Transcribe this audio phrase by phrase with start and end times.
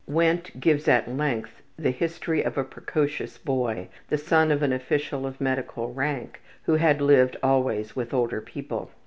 [0.09, 5.27] Wendt gives at length the history of a precocious boy, the son of an official
[5.27, 8.89] of medical rank, who had lived always with older people.